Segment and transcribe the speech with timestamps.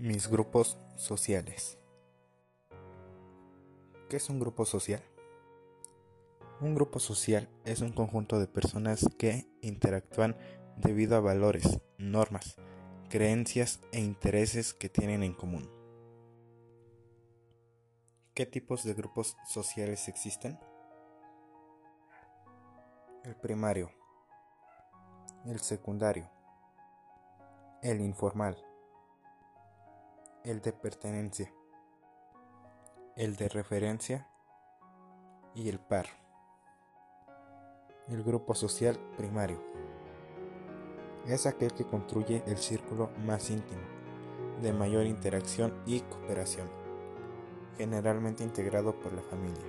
[0.00, 1.76] Mis grupos sociales.
[4.08, 5.02] ¿Qué es un grupo social?
[6.60, 10.36] Un grupo social es un conjunto de personas que interactúan
[10.76, 12.58] debido a valores, normas,
[13.10, 15.68] creencias e intereses que tienen en común.
[18.34, 20.60] ¿Qué tipos de grupos sociales existen?
[23.24, 23.90] El primario,
[25.44, 26.30] el secundario,
[27.82, 28.64] el informal,
[30.48, 31.52] el de pertenencia,
[33.16, 34.26] el de referencia
[35.54, 36.06] y el par.
[38.08, 39.62] El grupo social primario
[41.26, 43.82] es aquel que construye el círculo más íntimo,
[44.62, 46.70] de mayor interacción y cooperación,
[47.76, 49.66] generalmente integrado por la familia.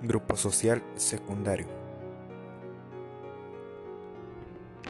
[0.00, 1.79] Grupo social secundario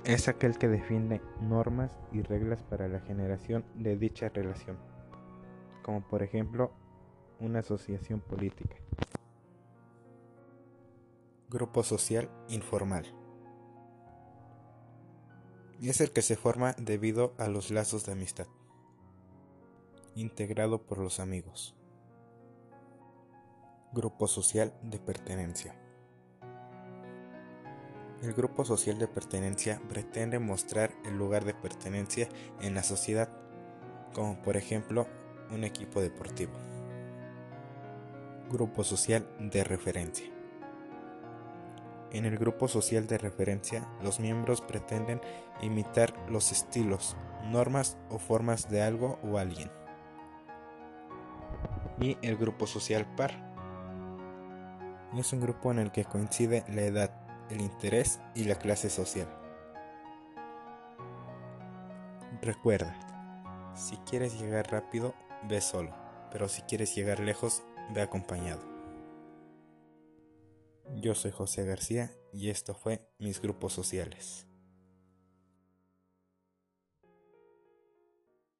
[0.04, 4.78] es aquel que define normas y reglas para la generación de dicha relación,
[5.82, 6.72] como por ejemplo
[7.38, 8.76] una asociación política.
[11.48, 13.06] Grupo social informal
[15.88, 18.46] es el que se forma debido a los lazos de amistad,
[20.14, 21.74] integrado por los amigos.
[23.92, 25.74] Grupo social de pertenencia.
[28.22, 32.28] El grupo social de pertenencia pretende mostrar el lugar de pertenencia
[32.60, 33.30] en la sociedad,
[34.12, 35.06] como por ejemplo
[35.50, 36.52] un equipo deportivo.
[38.50, 40.26] Grupo social de referencia.
[42.12, 45.22] En el grupo social de referencia, los miembros pretenden
[45.62, 49.70] imitar los estilos, normas o formas de algo o alguien.
[51.98, 53.48] Y el grupo social par.
[55.16, 57.19] Es un grupo en el que coincide la edad,
[57.50, 59.28] el interés y la clase social.
[62.42, 65.14] Recuerda, si quieres llegar rápido,
[65.48, 65.94] ve solo,
[66.30, 67.62] pero si quieres llegar lejos,
[67.92, 68.62] ve acompañado.
[70.96, 74.46] Yo soy José García y esto fue Mis Grupos Sociales.